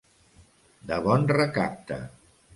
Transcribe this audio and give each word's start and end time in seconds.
De 0.93 0.97
bon 1.09 1.29
recapte. 1.33 2.01